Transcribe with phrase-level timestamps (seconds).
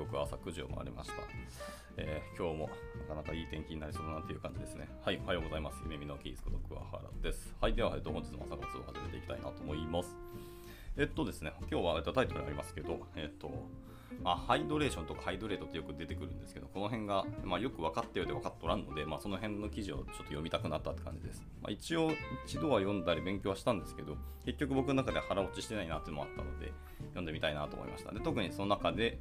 [0.00, 1.14] ごく朝9時を回りました。
[1.96, 4.88] えー今日もなかなかいい天気になりそうだなという感じですね。
[5.04, 5.80] はい、おはようございます。
[5.84, 7.54] 夢見のキースこと桑原です。
[7.60, 10.16] はい、では、えっと、本日も朝活を始めていきたいなと思います。
[10.96, 13.50] えっとですね、今日は、えっと、タイトルにありますけど、えっと、
[14.22, 21.42] まあ、ハイドレーションとかハイドレートってよく出てくるんですけど、この辺が、まあ、よく分かったようで分かっとらんので、まあ、その辺の記事をちょっと読みたくなったって感じです。
[21.62, 22.10] まあ、一応、
[22.46, 26.72] 一度は読んだり勉強はしたんですけど、結局僕の中で腹落ちしてないなっていうのもあったので、
[27.10, 28.12] 読んでみたいなと思いました。
[28.12, 29.18] で特にその中で、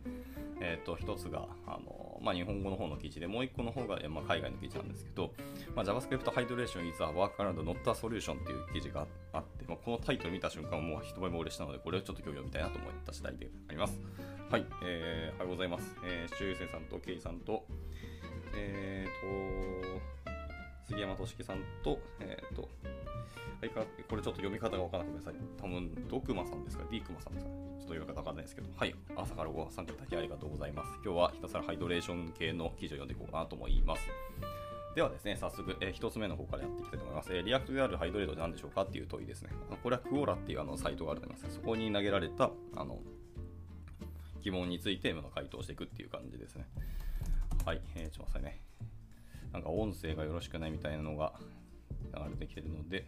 [0.62, 5.32] えっと一つがあの、まあ、日本語の方の記事で、もう一個の方が、まあ、海外の記事なんですけど、
[5.76, 9.44] まあ、JavaScript Hydration is a Workaround Not a Solution っていう記事があっ、
[9.90, 14.00] このタイトル見た瞬間、もう一目惚れしたので、これをちょっと今日読みたいなと思った次第であります。
[14.52, 15.96] はい、えー、おはようございます。
[16.06, 17.66] えー、周優生さんとケイさんと、
[18.56, 20.02] えーと、
[20.88, 22.68] 杉山俊樹さんと、えーと、は
[23.66, 23.70] い
[24.08, 25.42] これちょっと読み方がわからなくてください。
[25.60, 27.58] 多分、ドクマさんですか、ディークマさんですかね？
[27.58, 30.92] ちょっと読み方わかんないですけど、はい、朝からご参加いただきありがとうございます。
[31.04, 34.04] 今日はひたすら hydration 系の記事を読んでいこうかなと思います。
[35.00, 37.34] ではですね、早速、えー、1つ目の方からやっていきたいと思います。
[37.34, 39.50] えー、 React である hydrate って何でしょうかっていう問いですね。
[39.82, 41.56] これは Quora っていうあのサイトがあると思います。
[41.56, 43.00] そこに投げられたあの
[44.42, 46.66] 疑問について回答していくっていう感じですね。
[47.64, 48.62] はい、えー、ちょっと待ってね。
[49.54, 51.32] なんか音声がよろしくないみたいなのが
[52.14, 53.06] 流れてきてるので、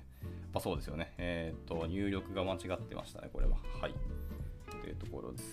[0.54, 1.12] まあ、そうですよね。
[1.18, 3.58] えっ、と、入力が間違ってましたね、これは。
[3.82, 3.94] はい。
[4.82, 5.44] というところです。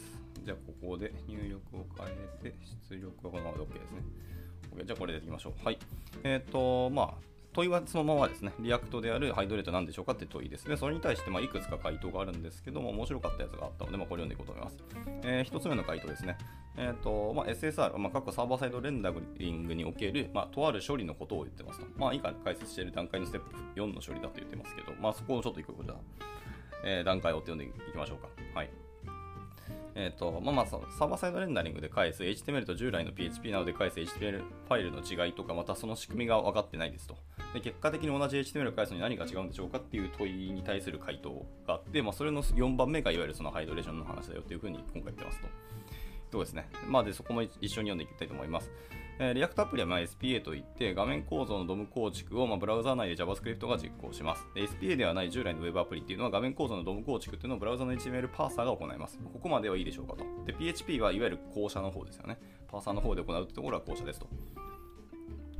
[0.44, 2.54] じゃあ、ここで入力を変えて、
[2.88, 4.02] 出力はこのままで OK ですね。
[4.76, 5.64] OK じゃあ、これでいきましょう。
[5.64, 5.78] はい。
[6.24, 7.14] えっ、と、まあ、
[7.52, 10.76] 問いはそのままですね、 React である hydrate なんでしょうかって問いですね。
[10.76, 14.78] それに対してまいくつか回答があるんですけども、面白かったやつがあったので、まあ、これ読んでいこうと思います。
[15.22, 16.38] えー、1つ目の回答ですね。
[16.80, 21.86] えーとまあ、SSR、まあ、各サーバーサイドレンダリングにおける、まあ、とある処理のことを言ってますと。
[21.96, 25.96] まあ、以下解説している段階のステップ4の処理だと言ってますけど、まあ、そこをちょっと一個じゃあ、
[26.84, 28.28] えー、段階を追って読んでいきましょうか。
[28.54, 28.87] はい。
[29.94, 37.16] えーとまあ、まあサーバーサイドレンダリングで返す HTML と従来の PHP などで返す HTML ファイルの違いとか、またその仕組みが分かってないですと。
[37.54, 45.48] で結果的に同じ HTML を返すのに何が違うんでしょうかっていう問いに対する回答があって、まあ、それの4番目がいわゆるそのハイドレーションの話だよっていうふうに今回言ってますと。
[46.30, 46.68] そうですね。
[46.86, 48.70] まあ、で、そこも一緒に読んでいきたいと思います。
[49.20, 54.46] えー、 React アプリはま SPA といって、画面構造の DOM 構築をまブラウザ内で JavaScript が実行します。
[54.54, 59.18] で SPA ではない従来の Web アプリっていうのは画面構造の DOM 構築っていうのをブラウザの HTML パーサーが行います。
[59.18, 60.24] ここまではいいでしょうかと。
[60.46, 62.38] で、PHP はいわゆる後者の方ですよね。
[62.68, 64.28] パーサーの方で行うってところは後者ですと。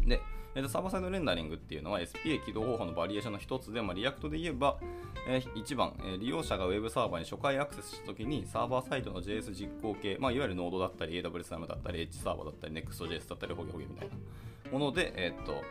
[0.07, 0.21] で、
[0.55, 4.79] えー、とサーバーサイドレンダリングっていうのは SPA 起動方法のバリエーションの一つで、まあ、 React で言えば、
[5.29, 14.15] えー、1番、え、利用者が Web サーバーに初回アクセスしたときにサーバーサイドの JS 実行系、まあ、いわゆる Node だったり AWS だったり H サーバーだったり Next.js だったりホゲホゲみたいな
[14.73, 15.63] もので、えー、っと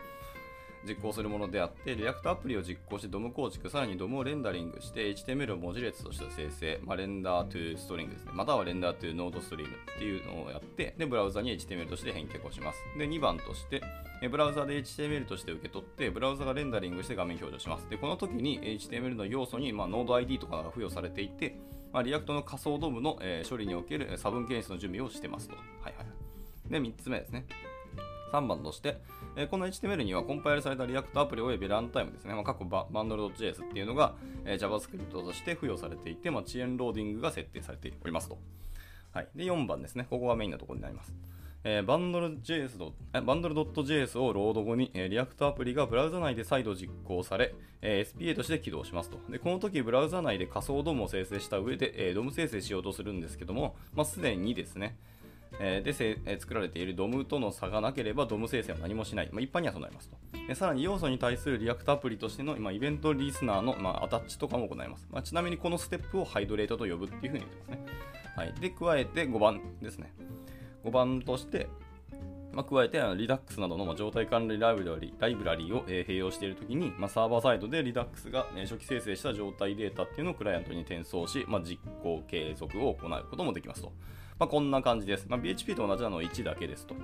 [0.86, 8.32] 実行するものであって、 React アプリを実行して DOM 構築、さらに DOM をレンダリングして HTML を文字列として生成、まあ、レンダー to ストリングですね。
[8.34, 12.80] またはレンダー to ノードストリームっていうのをやって、で、ブラウザに HTML として返却をします。
[12.98, 13.82] で、2番として、
[14.30, 17.90] ブラウザで HTML として受け取って、ブラウザがレンダリングして画面表示をします。
[17.90, 21.58] で、この時に HTML の要素に、まあ、ノード ID とかが付与されていて、
[21.94, 25.56] まあ、 React の仮想 DOM の、えー、処理における差分検出の準備をしてますと。
[25.56, 26.72] はいはい。
[26.72, 27.46] で、3つ目ですね。
[28.32, 28.98] 3番として、
[29.38, 34.16] えー、この HTML にはコンパイルされた React アプリ及びランタイムですね、まあ、括弧バ bundle .js っていうのが、
[34.46, 38.40] えー、JavaScript として付与されていて、まあ、遅延ローディングが設定されておりますと。
[39.14, 41.14] はい、で4番ですね、ここがメインのところになります。
[41.64, 49.20] えー、 bundle JS え bundle .js をロード後に、えー、 React アプリがブラウザ内で再度実行され、えー、SPA として起動しますと。
[49.30, 54.98] で、この時ブラウザ内で仮想 DOM を生成した上で、えー、 DOM 生成しようとするんですけども、まあ、すでにですね、
[55.60, 55.94] え、で、
[56.26, 59.30] え、作られている DOM との差がなければ DOM 生成は何もしない。
[59.32, 60.18] まあ、一般にはそうなりますと。
[60.48, 65.08] でさらに要素に対する React アプリとしての、まあ、イベントリスナーの、まあ、アタッチとかも行います。
[65.12, 67.86] まあ、ちなみにこのステップを hydrate と呼ぶっていうふうに言ってますね。
[68.36, 68.54] はい。
[68.60, 70.14] で、加えて5番ですね。
[70.86, 71.68] 5番として、
[72.54, 83.92] まあ、加えて、Redux などのま状態管理ライブラリライブラリを、え、併用しているときに、ま、サーバーサイドで Redux が、ね、初期生成した状態データっていうのをクライアントに転送し、ま、実行継続を行うこともできますと。
[84.40, 85.26] まあ、こんな感じです。
[85.28, 86.96] まあ、PHP と同じなのは1だけですと。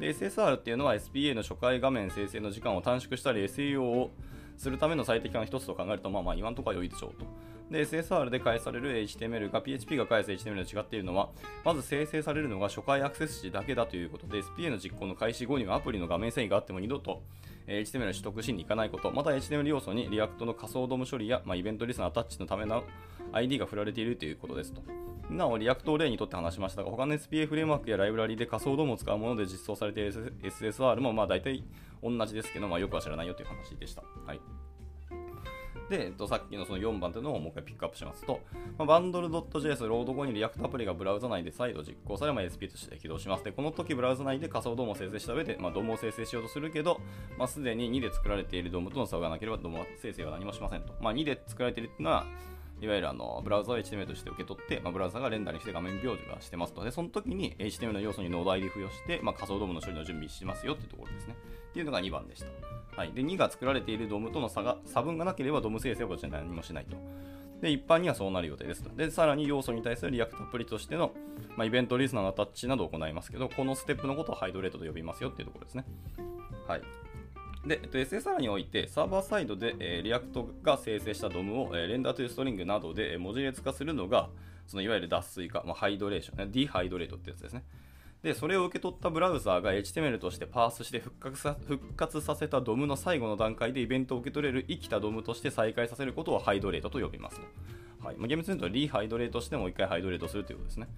[0.00, 4.10] で、SSR っていうのは SPA の初回画面生成の時間を短縮したり SEO を
[4.56, 7.26] するための最適化の一つと考えると、まあまあ今のところは良いでしょうと。
[7.70, 11.28] で、SSR で返される HTML が PHP が返す HTML と違っているのは、
[11.64, 17.22] まず生成されるのが初回アクセス時だけだということで、SPA の実行の開始後にはアプリの画面遷移があっても二度と
[17.68, 22.82] HTML を取得しに行かないこと、また HTML 要素に React の仮想 DOM 処理や、まあ、イベントリスナーアタッチのための
[23.32, 24.82] ID が振られているということですと。
[25.30, 31.62] なお、 React を例にとって話しましたが、他の SPA フレームワークやライブラリで仮想 DOM を使うもので実装されている SSR もまあ大体
[32.02, 34.02] 同じですけど、まあ、よくは知らないよという話でした。
[34.26, 34.40] はい。
[35.90, 38.38] で、えっと、さっきのその4番というのをもう一回ピックアップしますと、
[38.78, 43.44] まあ、 bundle .js ロード後に React アプリがブラウザ内で再度実行され、まあ、SP として起動します。
[43.44, 47.00] で、この時ブラウザ内で仮想 DOM を生成した上で、まあ、 DOM を生成しようとするけど、
[47.36, 50.94] まあ、すでに2で作られている DOM との差がなければ DOM 生成は何もしませんと。
[51.00, 52.26] まあ、2で作られているというのは、
[52.80, 56.82] いわゆるあのブラウザを HTML として受け取って、まあ、ブラウザがレンダリングして画面表示がしてますと。
[56.82, 61.36] で、その時に HTML の要素にノード ID 付与して、まあ、仮想ドームの処理の準備しますよっていうところですね。
[61.70, 62.46] っていうのが2番でした。
[62.96, 66.96] はい、で2が作られている DOM との差が差分がなければ DOM 生成はこちら何もしないと。
[67.60, 68.90] で、一般にはそうなる予定ですと。
[68.96, 71.12] で、さらに要素に対する React アプリとしての、
[71.56, 75.84] まあ、イベントリスナーのアタッチなどを行いますけど、このステップのことを hydrate と呼びますよっていうところですね。
[76.66, 76.82] はい。
[77.66, 84.30] で、えっと、SSR において、サーバーサイドで、えー、 React が生成した DOM を、えー、 render to string などで、えー、文字列化するのが、
[84.66, 87.64] そのいわゆる脱水化、まあ、ハイドレーション、ね、ディハイドレートってやつですね。
[88.22, 97.46] で、それを受け取ったブラウザーが HTML としてパースして復活さ復活させたドムの最後の段階でイベントを受け取れる生きたドムとして再開させることをハイドレートと呼びますと。
[98.06, 100.88] はいまあ、厳密に言うとリハイドレートしてもう一回ハイドレートするということですね。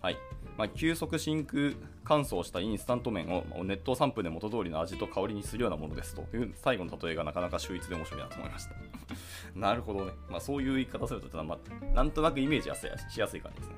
[0.00, 0.16] はい。
[0.56, 1.74] まあ、急速真空
[2.04, 8.74] 乾燥したインスタント麺を熱湯3分で元通りの味と香りにするようなものですという最後の例えがなかなか秀逸で面白いなと思いました。
[9.54, 12.64] なるほどね、まあ、そういう言い方すると、まあ、なんとなくイメージ
[13.10, 13.74] しやすい感じですね。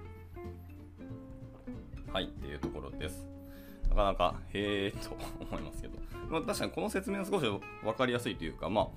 [2.12, 2.24] はい。
[2.24, 3.26] っていうところです。
[3.88, 7.46] なかなかへえと思いますけど、まあ、確かにこの説明は少し
[7.82, 8.88] 分かりやすいというか、まあ、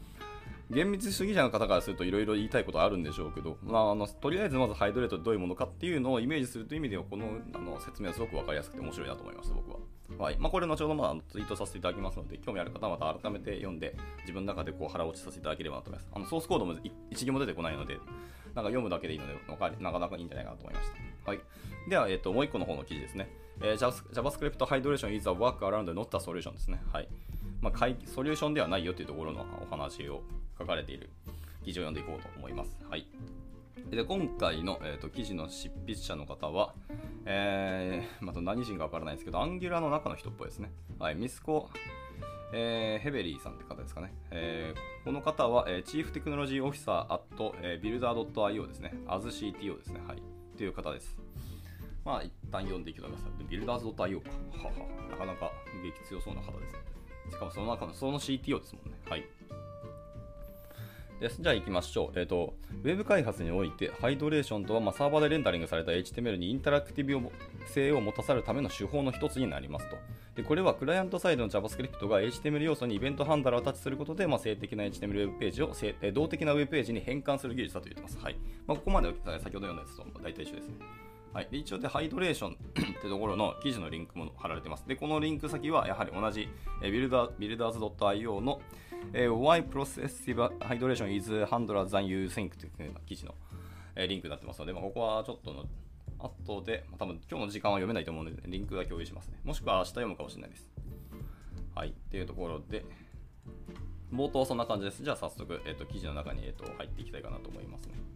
[0.69, 9.77] 厳密主義者の方からするといろいろ言いたいことあるんでしょうけど、まあ、あのとりあえずまずハイドレートってどういうものかっていうのをイメージするという意味ではこのあの説明はすごく分かりやすくて面白いなと思いました僕は。
[10.17, 16.11] はいまあ、これ後ほどまあツイートさせていただきますので興味ある方はまた改めて読んで自分の中でこう腹落ちさせていただければなと思います。
[16.13, 16.75] あのソースコードも
[17.09, 17.95] 一行も出てこないので
[18.53, 19.33] なんか読むだけでいいので
[19.79, 20.89] なかなかいいんじゃないかなと思いまし
[21.25, 21.31] た。
[21.31, 21.39] はい、
[21.89, 23.29] では、えーと、もう1個の方の記事ですね。
[23.61, 26.81] えー、JavaScript Hydration is a workaround not a solution ですね。
[26.91, 27.07] はい
[27.63, 30.21] まあ、ソリューションではないよというところのお話を
[30.59, 31.09] 書かれている
[31.63, 32.77] 記事を読んでいこうと思います。
[32.89, 33.07] はい、
[33.89, 36.73] で今回の、えーと、記事の執筆者の方は、
[37.25, 40.73] えー、 また何人かわからないですけど、アンギュラーの中の人っぽいですね。
[40.99, 41.69] はい、 Miško、
[42.53, 44.13] えー、 Hevery さんって方ですかね。
[44.31, 48.93] えー、この方は、えー、 Chief Technology Officer at、えー、 Builder .io ですね。
[49.07, 50.01] as CTO ですね。
[50.05, 50.21] はい。
[50.57, 51.17] という方です。
[52.03, 53.45] まあ、一旦読んでいきたいと思います。
[53.49, 54.29] Builder's .io か。
[54.57, 55.09] はは。
[55.09, 55.49] なかなか
[55.81, 56.79] 激強そうな方ですね。
[57.31, 58.97] しかもその中の、その CTO ですもんね。
[59.09, 59.23] はい。
[61.19, 61.41] です。
[61.41, 62.19] じゃあ行きましょう。
[62.19, 62.53] えっ、ー、と、
[62.83, 67.31] ウェブ開発において、 hydration とは、まあ、サーバーでレンダリングされた HTML にインタラクティブ
[67.67, 69.97] 性を持たさるための手法の一つになりますと。
[70.35, 75.71] でこれはクライアントサイドの JavaScript が HTML 要素にイベントハンダラーをタッチすることで、まあ、性的な HTML ウェブページを
[76.11, 78.17] 動的なウェブページに変換する技術だと言ってます。
[78.19, 78.35] はい。
[78.65, 80.75] まあ、ここまで先ほど読んだやつと大体一緒ですね。
[81.33, 82.55] はい、で一応で、ハイドレーション っ
[83.01, 84.87] てところの記事のリンクも貼られてます。
[84.87, 86.47] で、このリンク先はやはり同じ、
[86.83, 88.61] えビルダービルダーズ .io の、
[89.13, 93.33] え Why Processive Hydration is Handler than You Think という記事の、
[93.95, 95.65] えリンクになってますので、まあ、ここはちょっとの
[96.19, 99.39] 後で、まあ、多分今日の時間は読めないと思うので、リンクは共有しますね。
[99.43, 100.69] もしくは明日読むかもしれないです。
[101.73, 102.85] はい、っていうところで、
[104.13, 105.03] 冒頭はそんな感じです。
[105.03, 108.12] じゃあ早速、えーと、記事の中に、えーと入っていきたいかなと思いますね。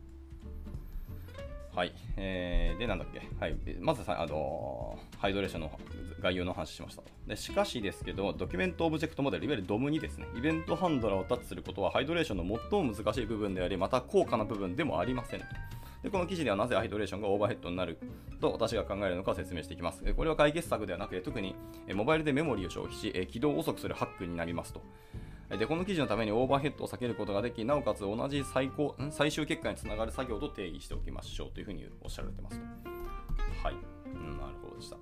[1.78, 1.94] はい。
[2.16, 3.22] えー、で、なんだっけ。
[3.40, 3.56] はい。
[3.80, 5.72] まずさ、あの、ハイドレーションの
[6.20, 7.04] 概要の話しました。
[7.28, 15.42] で、しかしですけど、ドキュメントオブジェクトモデル、いわゆる DOM にですね、イベントハンドラーをタッチすることは、ハイドレーションの最も難しい部分であり、また高価な部分でもありません。
[16.02, 17.98] でこの記事ではなぜハイドレーションがオーバーヘッドになる
[18.40, 20.04] と私が考えるのか説明していきます。
[20.16, 21.56] これは解決策ではなくて、特に
[21.94, 24.82] モバイルでメモリーを消費し、起動を遅くするハックになりますと。
[25.50, 32.66] でこの記事のためにオーバーヘッドを避けることができ、なおかつ同じ最高最終結果につながる作業と定義しておきましょうというふうにおっしゃられてますと。
[33.64, 33.76] はい、
[34.06, 34.98] うん、なるほどでした。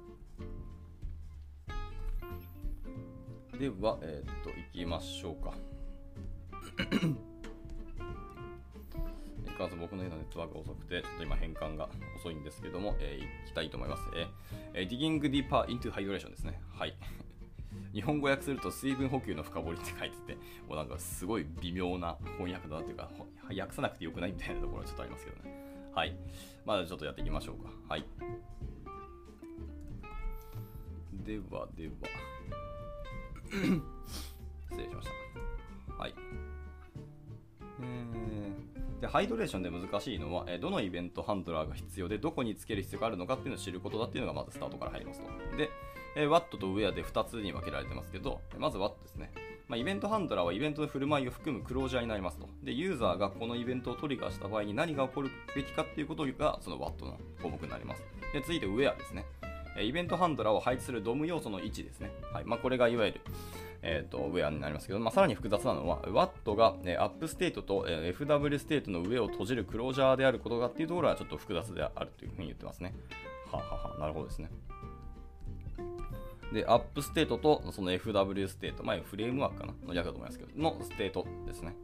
[3.58, 5.54] では、えー、っと、いきましょうか。
[9.46, 11.88] いかず僕のネットワークが遅くて、ちょっと今変換が
[12.18, 14.04] 遅いんですけども、えー、いきたいと思います。
[14.74, 16.62] えー、Digging Deeper into Hydration ですね。
[16.74, 16.98] はい。
[17.96, 20.34] 日本語訳すると水分補給の深掘りって書いてて、
[20.68, 23.10] もうなんかすごい微妙な翻訳だなっていうか、
[23.58, 25.56] 訳さなくてよくないみたいなところはちょっとありますけどね。
[25.94, 26.14] はい。
[26.66, 27.72] まだちょっとやっていきましょうか。
[27.88, 28.06] はい。
[31.24, 31.94] ではでは。
[33.50, 35.08] 失礼しまし
[35.88, 35.94] た。
[35.94, 36.14] はい。
[39.00, 45.58] でハイドレーションで難しいのは、えどのイベントハンドラーが必要で、どこにつける必要があるのかっていうのを知ることだっていうのがまずスタートから入りますと。
[45.58, 45.70] で、
[46.16, 49.32] えー、Watt と Where で2つに分けられてますけど、まず Watt ですね。
[49.68, 52.48] まあ、イベントハンドラーはイベントの振る舞いを含むクロージャーになりますと。
[52.64, 58.04] で、ユーザーがこのイベントをトリガーした場合に何が起こるべきかっていうことがその Watt の項目になります。
[58.32, 59.26] で、続いて Where ですね。
[59.82, 62.12] イベントハンドラーを配置する DOM 要素の位置ですね。
[62.32, 63.22] はいまあ、これがいわゆる、
[63.82, 72.94] えーと、ウェアになりますけど、まあ、さらに複雑なのは、 what が、ね、アップステートと、え FW ステートの上を閉じるクロージャーであることがっていうところはちょっと複雑であるというふうに言ってますね。
[73.52, 74.50] はははなるほどですね。
[76.54, 81.76] で、 app state とその FW state、まあ、フレームワークかなの略だと思いますけど、のステートですね。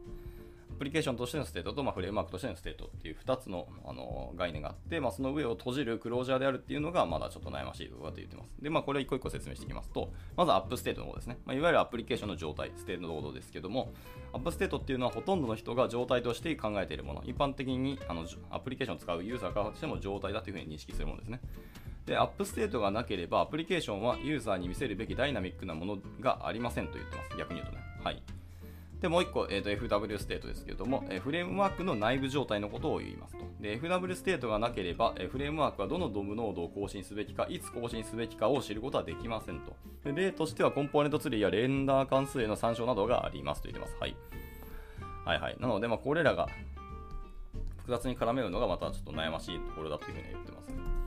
[0.72, 8.50] アプリケーションとしてのステートと、まあ、フレームワークとしてのステートっていう2つのあの概念があって、まあ、その上を閉じるクロージャーであるっていうのがまだちょっと悩ましいところだと言ってます。
[8.60, 11.38] で、まあ、これを一個一個説明していきますと、まず app state の方ですね。
[11.44, 13.92] まあ、いわゆるアプリケーションの状態、ステートのことですけども、
[14.32, 21.40] app state っていうのはほとんどの人が状態として考えているもの、一般的にあのアプリケーションを使うユーザーからしても状態だというふうに認識するものですね。
[22.06, 27.36] で、 app state がなければ、アプリケーションはユーザーに見せるべきダイナミックなものがありませんと言ってます。
[27.38, 27.82] 逆に言うとね。
[28.02, 28.22] はい。
[29.00, 33.44] で、もう1個、えーと、FW state ですけれども、えー、フレームワークの内部状態のことを言いますと。
[33.60, 39.76] で、FW state がなければ、えー、フレームワークはどの DOM ノードを更新すべきか、いつ更新すべきかを知ることはできませんと。
[40.04, 43.96] で例としては、コンポーネントツリーやレンダー関数への参照などがありますと言ってます。
[44.00, 44.16] はい。
[45.24, 45.56] はいはい。
[45.60, 46.48] なので、まあ、これらが
[47.78, 51.01] 複雑に絡めるのがまたちょっと悩ましいところだというふうに言ってますね。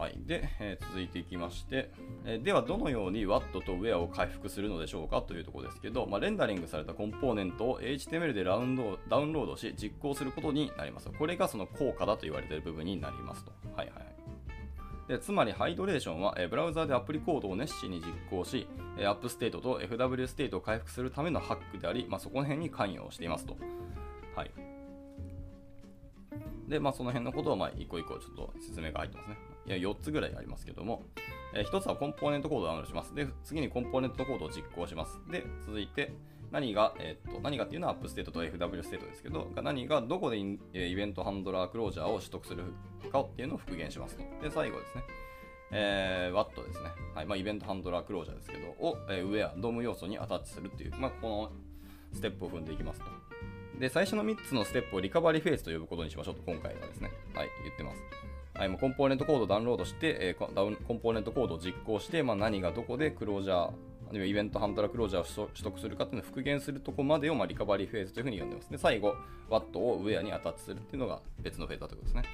[0.00, 1.90] はい、で、えー、続いていきまして、
[2.24, 11.10] えー、ではどのように Watt と Where を回復するのでしょうかというところですけど、まあ、レンダリングされたコンポーネントを HTML でラウンドダウンロードし実行することになります。
[11.10, 13.52] これがその効果だと言われている部分になりますと。
[13.76, 14.06] はいはい
[15.06, 23.56] でつまり、 hydration は、えブラウザでアプリコードを熱心に実行し、えアップステートと FW ステートを回復するためのハックであり、まあ、そこの辺に関与していますと。
[24.36, 24.50] はい。
[26.68, 29.49] で、まあ、その辺のことを、まあ、一個一個ちょっと説明が入ってますね。
[29.76, 31.04] 4つぐらいありますけども、
[31.54, 33.14] え、1つはコンポーネントコードをダウンロードします。
[33.14, 35.20] で、次にコンポーネントコードを実行します。
[35.30, 36.12] で、続いて、
[36.50, 42.64] 何が、えー、っと、何がっていうのはアップステートと FW ステートですけど、何がどこでイベントハンドラークロージャーを取得する
[43.12, 44.22] かっていうのを復元しますと。
[44.42, 45.02] で、最後ですね。
[45.72, 46.90] えー、Watt ですね。
[47.14, 47.26] はい。
[47.26, 51.52] まあ、イベントハンドラークロージャーですけど、を、えー、ウェア、ドーム要素にアタッチするっていう、まあ、この
[52.12, 53.06] ステップを踏んでいきますと。
[53.78, 57.10] で、最初の3つのステップをリカバリーフェーズと呼ぶことにしましょうと、今回はですね。
[57.34, 58.29] はい、言ってます。
[58.60, 63.70] はい、もうコンポーネントコードをダウンロードして、えー、ダウンコンポーネントコードを実行して、まあ、何がどこでクロージャー、あ
[64.12, 68.70] るいはイベントハンドラークロージャーを取得するかっていうのを復元するとこまでを、まあ、リカバリーフェーズというふうに呼んでます。
[68.70, 69.14] で、最後、
[69.48, 72.24] WAT をウェアにアタッチするっていうのが別のフェーズだということですね。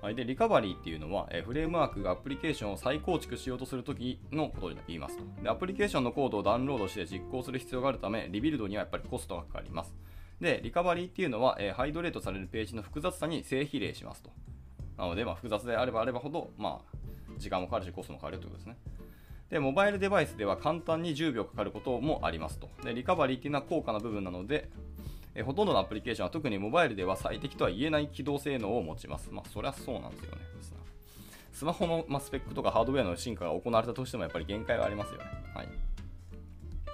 [0.00, 5.48] はい、で、リカバリーっていうのは、え、フレームワークがアプリケーションを再構築しようとするときのことに言いますとで。
[5.48, 9.96] アプリケーションのコードをダウンロードして実行する必要があるため、リビルドにはやっぱりコストがかかります。
[10.40, 14.30] で、リカバリーっていうのは、え、 hydrate されるページの複雑さに正比例しますと。
[14.96, 16.96] なので、まあ、複雑であればあればほど、まあ、
[17.38, 18.76] 時間もかかるし、コストもかかるということですね。
[19.50, 22.68] で、モバイルデバイスでは簡単に10秒かかることもありますと。
[22.82, 24.70] で、リカバリーっていうのは高価な部分なので、
[25.34, 29.30] えほとんどのアプリケーションは特にモバイルでは最適とは言えない起動性能を持ちます。
[29.32, 30.42] まあ、そりゃそうなんですよね。
[31.54, 35.24] スマホの、まスペックとかハードウェアの進化が行われたとしてもやっぱり限界はありますよね。
[35.54, 35.68] はい。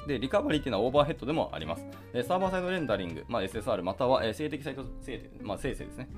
[0.07, 1.87] で、リカバリーっていうのはオーバーヘッドでもあります。
[2.13, 4.85] えサーバーサイドレンダリング、まあ、SSR または、え静的サイト、
[5.43, 6.09] まあ、生成ですね。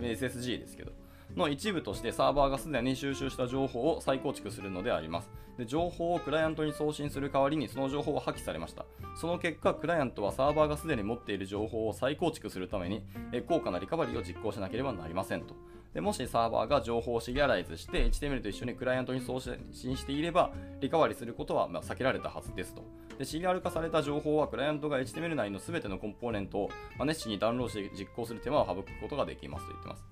[0.00, 0.92] SSG ですけど。
[1.36, 5.30] の一部としてサーバーがすでに収集した情報を再構築するのであります。
[5.58, 8.84] で情報をクライアントに送信する代わりにその情報は破棄されました。
[9.14, 13.02] その結果クライアントはサーバーがすでに持っている情報を再構築するために
[13.48, 15.54] 高価なリカバリーを実行しなければなりませんと。
[15.94, 22.82] でもしサーバーが情報をシギャライズして HTML と一緒にクライアントに送信していればリカバリーすることはま避けられたはずですと。
[23.18, 26.70] でシリアル化された情報はクライアントが HTML 内の全てのコンポーネントを
[27.04, 30.04] 熱心にダウンロードして実行する手間を省くことができますと言ってます。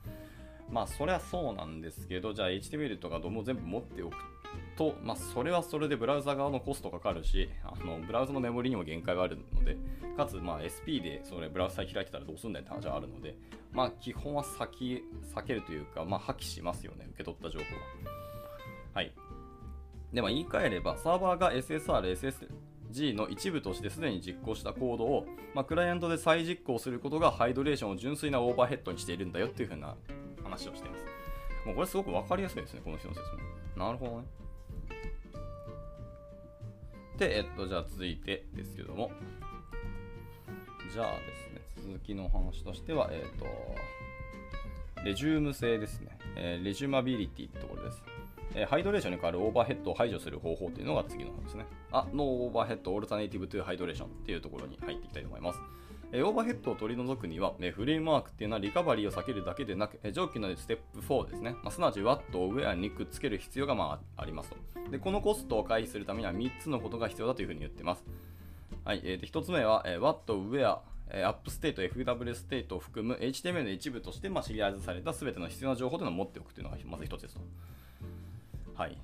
[0.71, 4.17] まあそりゃそうなんですけど、じゃあ HTML とか DOM を全部持っておく
[4.77, 9.77] と、まあそれはそれでブラウザ側のコストかかるし、あのブラウザのメモリにも限界があるので、
[10.17, 13.37] かつまあ SP でそれブラウザ開いてたらどうすんだよって話はあるので、
[13.73, 15.03] まあ基本は先
[15.35, 17.83] 避けるというか、まあ破棄しますよね、受け取った情報は。
[18.95, 19.13] はい。
[20.13, 22.49] で、まあ言い換えれば、サーバーが SSR、SS、
[22.91, 29.95] G の一部としてすでに実行したコードを、まあ、クライアントで再実行することがハイドレーションを純粋なオーバーヘッドにしているんだよっていう風な
[30.43, 31.05] 話をしています。
[31.67, 33.27] もうこれすごく分かりやすいですね、この人の説
[33.77, 33.85] 明。
[33.85, 34.27] なるほどね。
[37.19, 39.11] で、えっと、じゃあ続いてですけども、
[40.93, 43.47] じゃあですね、続きの話としては、えっと、
[45.05, 46.19] レジューム性ですね。
[46.37, 48.03] えー、 resumability ってところです。
[48.55, 51.67] え、 hydration に代わるオーバーヘッドを排除する方法っていうのが次の方ですね。
[51.91, 55.61] あ、 no overhead alternative to hydration っていうところに入っていきたいと思います。
[56.13, 65.01] えオーバーヘッドを取り除くには、えフレームワークっていうのはリカバリーを避けるだけでなく、え上記のステップ4ですね、まあ、すなわち Watt をウェアにくっつける必要が、まあ、ありますとで。
[65.01, 68.05] このコストを回避するためには3つのことが必要だというふうに言ってます。
[68.85, 77.41] はい、えー、1つ目は、え Watt ウェアアップステート、FW ステートを含む HTML の一部として、まあ、 serialize された全ての必要な情報というのを持っておくというのがまず1つですと。
[78.85, 78.99] はい。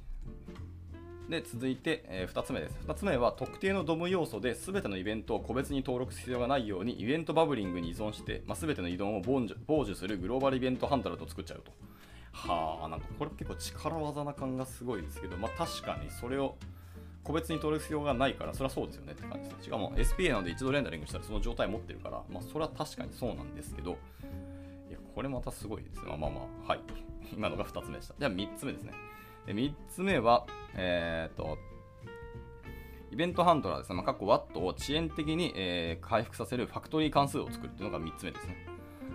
[1.31, 2.79] で、続いて、え2つ目です。
[2.87, 11.73] 2つ目は、特定の DOM 要素で全てのイベントを個別に登録する必要がないように、イベントバブリングに依存して、まあ、全てのイベントを傍受するグローバルイベントハンドラーと作っちゃうと。
[12.33, 16.57] はあ、なんかこれ結構力技な感がすごいですけど、まあ、確かにそれを
[17.25, 19.65] 個別に登録必要がないから、それはそうですよねって感じです。
[19.65, 23.99] しかも SPA なので一度レンダリングしたらその状態持ってるから、まあ、それは確かにそうなんですけど、
[24.89, 26.03] いや、これまたすごいですね。
[26.09, 26.81] まあまあまあ、はい。
[27.33, 28.15] 今のが2つ目でした。
[28.19, 28.93] じゃあ3つ目ですね。
[29.47, 31.59] 3つ目は、えっ、と、
[33.11, 38.57] イベントハンドラーですね、まあ、括弧 Watt を遅延的に、えー、回復させるファクトリー関数を作るというのが3つ目ですね。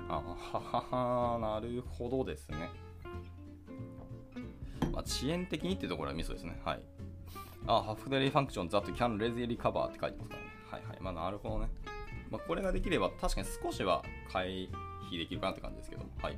[0.09, 2.69] あははは、なるほどですね。
[4.91, 6.59] まあ、遅延的にっていうところはミソですね。
[6.63, 6.79] はい。
[7.67, 10.47] あ、ハフデリーファンクション that can readily cover って書いてますからね。
[10.71, 10.97] はいはい。
[11.01, 11.69] まあ、なるほどね。
[12.29, 14.69] まあ、これができれば確かに少しは回
[15.11, 16.09] 避できるかなって感じですけども。
[16.21, 16.37] はい。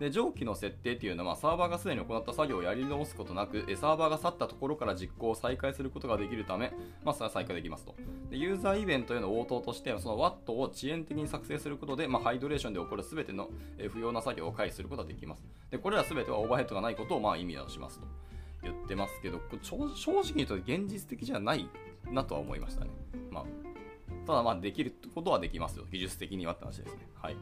[0.00, 6.72] で上記の設定っていうのは、サーバーがすでに行った作業をやり直すことなく、サーバーが去ったところから実行を再開することができるため、
[7.04, 7.94] まあ、再開できますと。
[8.30, 13.48] でユーザーイベントへの応答として、その Watt を遅延的に作成することで、まあ、ハイドレーションで起こるすべての
[13.90, 15.44] 不要な作業を回避することができます。
[15.70, 18.06] でこれらすべてはオーバーヘッドがないことをまあ意味をしますと
[18.62, 21.68] 言ってますけど、正直に言うと現実的じゃない
[22.10, 22.90] なとは思いましたね。
[23.30, 23.44] まあ、
[24.26, 25.86] ただまあできることはできますよ。
[25.90, 27.08] 技術的にはって話ですね。
[27.20, 27.36] はい。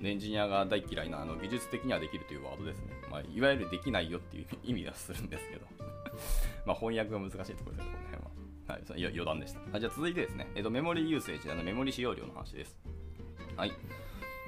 [0.00, 2.86] エンジニアが大嫌いなあの技術的にはできるというワードですね。
[3.10, 5.66] まあ、いわゆるできないよっていう意味はするんですけど
[6.66, 8.30] まあ翻訳が難しいところですね、この辺は。
[8.68, 9.60] はい、そ余談でした。
[9.60, 12.76] はいじゃあ続いてですね、えっと、メモリーユーセージ、あのメモリ使用量の話です。
[13.56, 13.72] はい。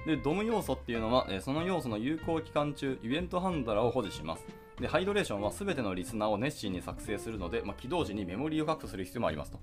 [0.06, 4.44] で、ドム要素っていうのは、えその要素の有効期間中、イベントハンドラーを保持します。
[4.78, 9.60] で、ハイドレーションは全てのリスナーを熱心に作成するので、まあ、起動時にメモリーを確保する必要もありますと。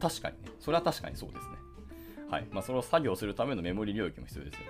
[0.00, 1.64] 確かにね、それは確かにそうですね。
[2.30, 2.46] はい。
[2.50, 4.60] まあ、それを作業するためのメモリ領域も必要ですよ。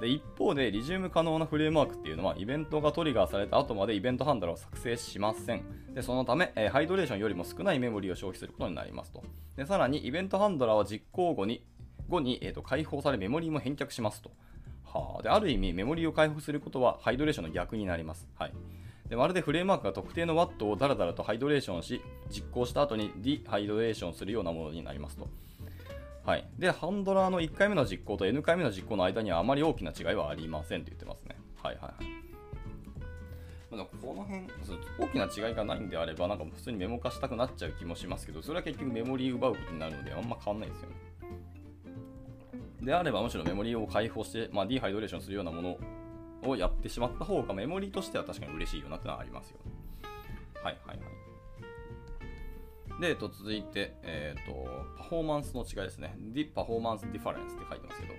[0.00, 5.62] で一方で、リジウム可能なフレームワークっていうのは、イベントがトリガーされた後までイベントハンドラーを作成しません。
[5.92, 9.24] でそのため、え、ハイドレーションよりも少ないメモリを消費することになりますと。
[9.56, 11.64] でさらに、イベントハンドラーは実行後に、
[12.08, 14.30] 後に、えーと、解放されメモリも返却しますと。
[14.84, 18.28] はあ、である意味、メモリを解放することはハイドレーションの逆になります。
[18.38, 18.52] はい
[19.08, 25.28] でまるでフレームワークが特定のワットをダラダラとハイドレーションし、実行した後にディハイドレーションするようなものになりますと。
[26.24, 31.36] はい、で、ハンドラーの1回目の実行と N 回目の実行の間にはあまり大きな違いはありませんと言ってますね。
[31.62, 32.28] はいはいはい。
[33.70, 34.42] まあ、この辺、
[34.98, 40.96] 大きな違いがないんであれば、なんか普通にメモ化したくなっちゃう気もしますけど、それは結局メモリー奪うことになるので、あんま変わんないですよね。
[42.82, 45.78] であれば、むしろメモリーを解放して、まあ、ディハイドレーションするようなもの
[46.42, 49.72] をやってしまった方が、メモリーとしては確かに嬉しいよなってのはありますよね。
[50.62, 53.00] はいはいはい。
[53.00, 56.16] で、えっと、続いて、えっ、ー、と、パフォーマンスの違いですね。
[56.32, 58.14] The Performance Difference って書いてますけど。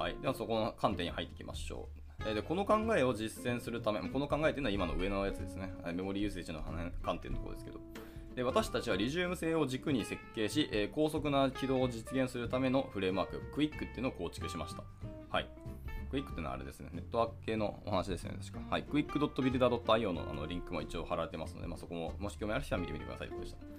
[0.00, 0.16] はい。
[0.20, 2.06] では、そこの観点に入っていきましょう。
[2.28, 5.72] えでこの考えを実践するため、この考えというのは今の上のやつですね。
[5.86, 6.62] memory usage の
[7.02, 7.80] 観点のところですけど。
[8.34, 14.84] で私たちはリジウム性を軸に設計し、えー、高速な起動を実現するためのフレームワーク、クイックっていうのを構築しました。
[15.30, 15.48] はい。
[16.10, 18.70] クイックっていうのはあれですね、ネットワーク系のお話ですよね、確か。
[18.70, 18.84] はい。
[18.84, 23.76] qwik.builder.io のあのリンクも一応貼られてますので、まあ、そこも、もし興味ある人は見てみてくださいということでした。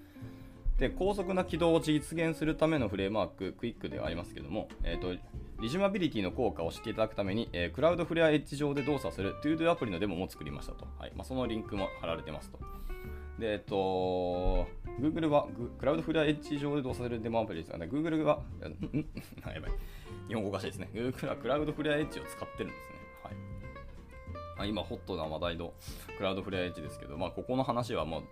[0.77, 5.19] で高速な起動を実現するためのフレームワーク、クイックではありますけれども、えーと、
[5.59, 10.87] リジュマビリティの効果を知っていただくために、えー、クラウドフレアエッジ上で動作する ToDo アプリのデモも作りましたと。
[10.99, 12.59] はいまあ、そのリンクも貼られてますと。
[13.39, 14.67] で、えっ、と、
[14.99, 15.47] Google は
[15.79, 18.97] クラウドフレアエッジ上で動作するデモアプリですがね、Google は、ん
[19.53, 19.71] やばい。
[20.27, 20.89] 日本語おかしいですね。
[20.93, 22.97] Google はクラウドフレアエッジを使ってるんですね。
[23.23, 23.35] はい。
[24.57, 25.73] ま、今、ホットな話題の
[26.17, 28.23] クラウドフレアエッジですけど、まあ、ここの話はもう、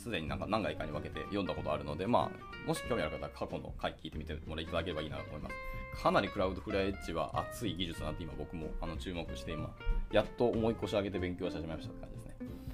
[0.00, 5.54] すでになんか何回かに分けて読んだことあるので、まあ、もし興味ある方は過去の回聞いてみてもらいただければいいなと思います。
[6.02, 9.70] かなりクラウドフライエッジは熱い技術だなって今僕もあの注目して今、
[10.10, 12.71] やっと思い越し上げて勉強し始めましたって感じですね。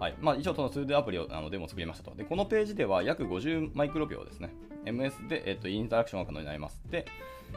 [0.00, 0.14] はい。
[0.18, 2.16] まあ、一応その 2D アプリをあのデモ作りましたと。
[2.16, 4.54] で、このページでは約50マイクロ秒ですね。
[4.86, 6.80] MS で、えっと、インタラクションが可能になります。
[6.90, 7.04] で、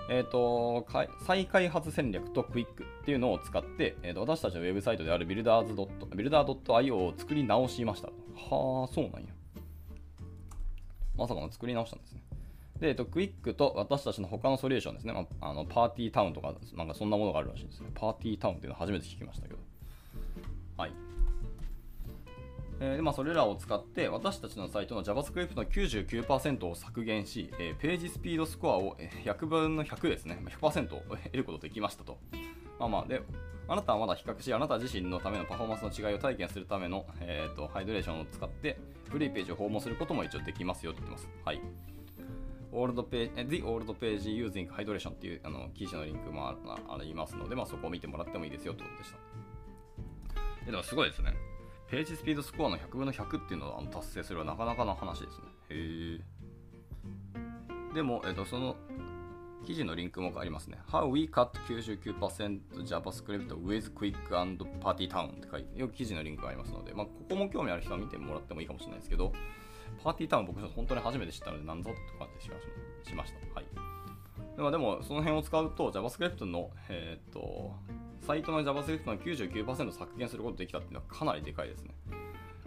[0.10, 0.86] えっ、と、
[1.26, 8.08] 再開発戦略とクイックっていうのを使って、えー、と私たちのウェブサイトであるビルダーズ builder.io を作り直しました。
[8.08, 9.30] はあ、そうなんや。
[11.16, 12.22] まさかの作り直したんですね。
[12.82, 15.14] で、えっと、クイックと私たちの他のソリューションですね。
[15.14, 17.90] まあ、あのパーティータウンとか、なんかそんなものがあるらしいですね。
[17.96, 19.60] パーティータウンっていうのは初めて聞きましたけど。
[20.76, 21.13] はい。
[22.86, 32.20] えー、まあ、それらを使って私たちのサイトの JavaScript の99%を削減し、えー、ページスピードスコアを100分の100ですね、100%を 得ることができましたと。
[32.80, 33.22] まあまあ、で、
[33.70, 38.78] あなたはまだ比較し、あなた自身のためのパフォーマンスの違いを体験するための、えーと、ハイドレーションを使って、
[39.10, 41.30] 古いページを訪問することも一応できますよって言ってます。
[41.46, 41.62] はい。
[42.74, 50.66] オールドページ、The Old Page Using Hydration っていうあの記事のリンクもありますので、まあ、そこを見てもらってもいいですよってことでした。
[50.66, 51.34] でもすごいですね。
[51.94, 55.44] ページスピードスコアの100分の100っていうのを達成するはなかなかの話ですね。
[55.70, 56.18] へ
[57.92, 57.94] え。
[57.94, 58.76] でも、えっと、その
[59.64, 60.80] 記事のリンクもありますね。
[60.88, 69.32] How we cut 99% JavaScript with quick and party town って書いて、よく記事のリンクがありますので、まあ、ここも興味ある人は見てもらってもいいかもしれないですけど、
[70.04, 72.50] パーティータウン僕本当に初めて知ったので、なんぞって感じし
[73.14, 73.54] ました。
[73.54, 73.66] はい。
[74.56, 77.74] でも、でもその辺を使うと JavaScript の、えー、っと、
[78.26, 81.94] サイトの JavaScript の99%削減することができたっていうのはかなりでかいですね。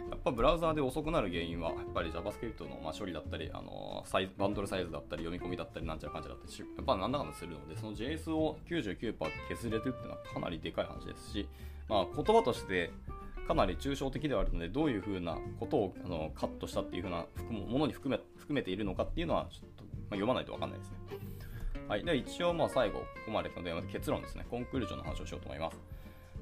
[0.09, 9.17] やっぱブラウザーで遅くなる原因は、やっぱり JavaScript のま処理だったり、あのサイバンドルサイズだったり、読み込みだったり、なんちゃらかんちゃらだったり、やっぱなんだかんだするので、その JS を99%
[9.49, 11.47] 削れてるっていうのはかなりでかい話ですし、
[11.89, 12.91] まあ、言葉として
[13.47, 20.97] かなり抽象的ではあるので、どういうふうなことをあのカットしたっていうふうなものに含め含めているのかっていうのは、ちょっと、読まないと分かんないですね。
[21.87, 22.03] はい。
[22.03, 24.45] で、一応、まあ、最後、ここまでので、結論ですね。
[24.49, 25.79] conclusion の話をしようと思います。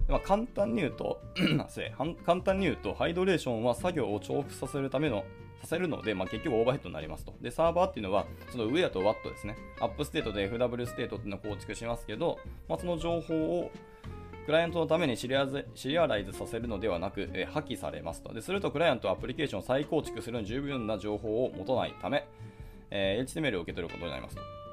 [0.08, 1.20] まあ、簡単に言うと
[2.26, 5.24] 簡単に言うと、 hydration は作業を重複させるための、
[5.62, 7.34] させるので、まあ、結局オーバーヘッドになりますと。
[7.42, 9.56] で、サーバーっていうのは、そのウェアとワットですね。
[9.80, 13.72] アップステートで FW ステートっていうのを構築しますけど、まあ、その情報を
[14.46, 18.32] クライアントのためにシリアシリアライズさせるのではなく、えー、破棄されますと。
[18.32, 22.28] ですると、クライアントはアプリケーションを再構築するのに十分な情報を持たないため、
[22.92, 24.65] えー、HTML を受け取ることになりますと。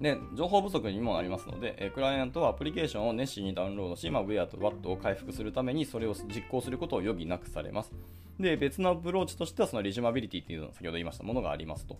[0.00, 7.92] で、情報不足にもなりますので、えクライアントはアプリケーションを熱心にダウンロードし、まあ、ウェアと WAT を回復するためにそれを実行することを余儀なくされます。
[8.38, 11.98] で、別のアプローチとしてはそのリジュマビリティっていうのを先ほど言いましたものがありますと。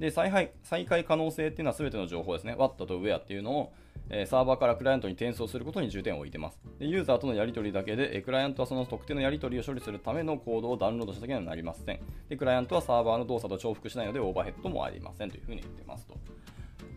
[0.00, 2.54] で、再配再開可能性っていうのは全ての情報ですね。
[2.58, 3.72] WAT と Where っていうのを、
[4.10, 6.58] えー、サーバーからクライアントに転送することに重点を置いてます。
[6.80, 12.00] で、ユーザーとのやり取りだけで、えー、クライアントはその特定のやり取りを処理するためのコードをダウンロードしただけにはなりません。
[12.28, 16.14] で、クライアントはサーバーの動作と重複しないのでオーバーヘッドもありませんというふうに言ってますと。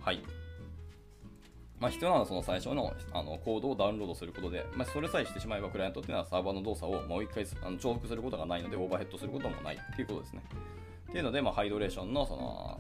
[0.02, 0.22] はい。
[1.80, 10.44] まあ、必要なのはその最初のあのコードをダウンロードすることで、まあ、それさえしてしまえばクライアントっていうのはサーバーの動作をもう一回あの重複することがないのでオーバーヘッドすることもないっていうことですね。
[11.10, 12.80] っていうので、まあ、 hydration のその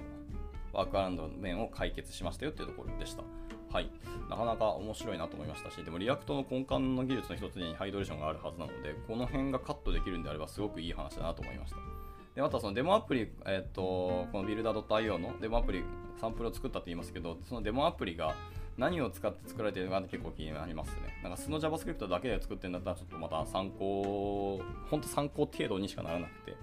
[0.73, 3.23] workaround の面を解決しましたよっていうところでした。
[3.71, 3.89] はい。
[4.29, 11.98] なかなか面白いなと思いましたし、でも React の根幹の技術の一つに hydration があるはずなので、この辺がカットできるんであればすごくいい話だなと思いました。
[12.39, 15.84] で、またそのデモアプリ、えっ、ー、と、このビルダー .io のデモアプリ、
[16.21, 18.34] サンプルを作ったと言いますけど、そのデモアプリが
[18.78, 21.19] 何を使って作られているのか結構気になりますね。
[21.21, 26.56] なんか素の JavaScript だけで作ってるんだったらちょっとまた参考、本当参考程度にしかならなくて、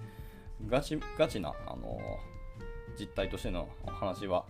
[0.67, 4.45] ガチ、ガチな、あのー、実態としての話は、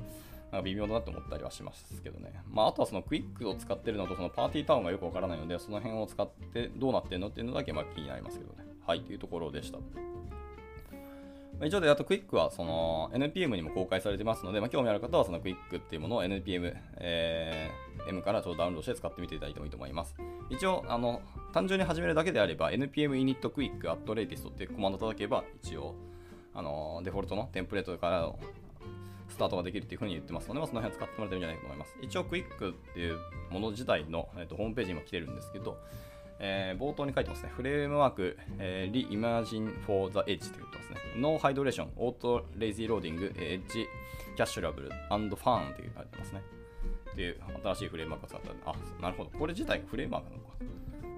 [0.53, 2.41] なんか微妙だなと思ったりはしますけどね。
[2.49, 8.63] まあ、あとはそのクイックを使ってるのとそのパーティータウンがよくわからないので、その辺を使ってどうなってるのっていうのだけま気になりますけどね。
[8.85, 9.79] はい、というところでした。
[11.63, 20.15] 以上で、あとクイックはその NPM にも公開されてますので、まあ、興味ある方はそのクイックっていうものを NPM、えー、M からちょっとダウンロードして使ってみていただいてもいいと思います。
[20.49, 21.21] 一応、あの、
[21.53, 25.95] 単純に始めるだけであれば、npm init quick at latest っていうコマンドを叩けば、一応、
[26.53, 28.39] あの、デフォルトのテンプレートからの
[29.29, 31.95] スタートができるっていうふうに言ってますので、まあ、その辺は使ってもらってるんじゃないかと思います。
[32.01, 33.17] 一応、クイックっていう
[33.49, 35.77] もの自体の、えーと、ホームページにも来てるんですけど、
[36.39, 37.51] えー、冒頭に書いてますね。
[37.55, 40.97] フレームワーク、えー、Reimagine for the Edge って言ってますね。
[41.15, 43.87] No Hydration, Auto Lazy Loading, Edge
[44.37, 46.41] Cacheable and Fun って書いてますね。
[47.11, 48.71] っていう新しいフレームワークを使った。
[48.71, 49.31] あ、なるほど。
[49.31, 50.47] これ自体がフレームワークなのか。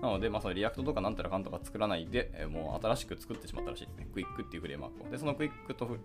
[0.02, 4.08] なので、まあ、その React とかなんたらかんとか作らないで、えー、もう新しく作ってしまったらしいですね。
[4.14, 5.12] クイックっていうフレームワークを。
[5.12, 6.00] で、そのクイックとフ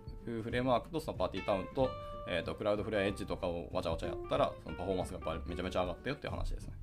[0.51, 1.89] レームワークとその Partytown と、
[2.27, 6.73] えっ、ー、と、 Cloudflare Edge とかをわちゃわちゃやったら、そのパフォーマンスがめちゃめちゃ上がったよっていう話ですね。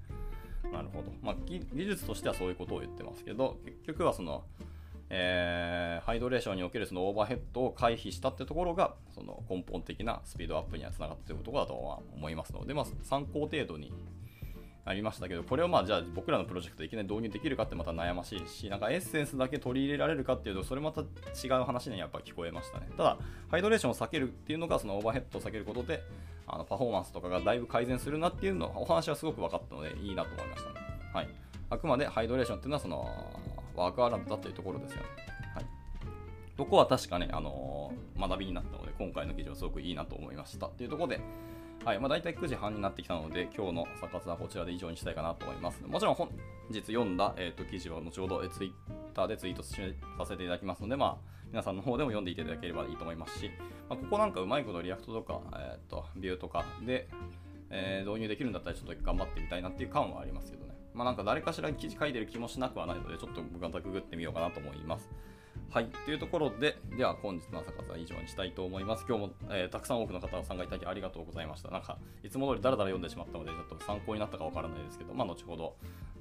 [0.72, 1.12] なるほど。
[1.22, 4.44] まあ、技術としてはそういうことを言ってますけど、結局はその、
[5.10, 13.92] えー、 hydration におけるそのオーバーヘッドを回避したってところが、その根本的なスピードアップにはつながっているところだとは思いますので、まあ、参考程度に
[14.84, 21.04] ありましたけど、これをまあじゃあ僕らのプロジェクトでいきなり導入できるかってまた悩ましいし、なんかエッセンスだけ取り入れられるかっていうと、それまた違
[21.60, 22.88] う話にやっぱ聞こえましたね。
[22.96, 26.02] ただ、ハイドレーションを避けるっていうのが、そのオーバーヘッドを避けることで、
[26.46, 30.80] あのパフォーマンスとかがだいぶ改善するなっていうのお話はすごく分かったので、いいなと思いましたね。
[31.12, 31.28] はい。
[31.70, 33.08] あくまでハイドレーションっていうのは、その、
[33.74, 35.02] ワークアラウンドだというところですよね。
[35.54, 35.64] はい。
[36.56, 40.68] そこは確かね、あのー、学びになったので、今回の記事はすごくいいなと思いました。
[40.68, 41.20] というところで、
[41.84, 45.82] はいまあ、大体9時半になってきたので、今日の朝活はこちらで以上にしたいかなと思います。
[45.84, 46.28] もちろん本
[46.70, 48.72] 日読んだ、えーと、記事は後ほど、えツイッ
[49.12, 49.72] ターでツイートさ
[50.24, 51.16] せていただきますので、まあ、
[51.50, 53.50] 皆さんの方でも読んでいただければいいと思いますし、
[53.88, 57.08] まあ、ここなんかうまいこと React とか、えーと、 Vue とかで、
[57.70, 60.74] えー、導入できるんだったらちょっと頑張ってみたいなっていう感はありますけどね。
[60.94, 65.10] まあなんか誰かしら記事書いてる気もしなくはないので、ちょっと僕またググってみようかなと思います。
[65.72, 69.06] はい、というところで、では本日の朝活は以上にしたいと思います。
[69.08, 71.70] 今日も、えーたくさん多くの方が参加いただきありがとうございました。
[71.70, 75.76] なんか、いつも通りだらだら読んでしまったので、ちょっと参考になったかわからないですけど、まあ、後ほど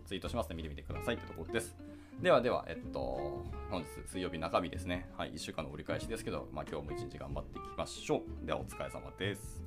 [0.06, 1.76] ツイートしますので見てみてくださいというところです。
[2.22, 5.10] ではでは、えっと、本日水曜日中日ですね。
[5.18, 8.46] はい、1週間の折り返しですけど、まあ、今日も一日頑張っていきましょう。
[8.46, 9.62] では、お疲れ様です。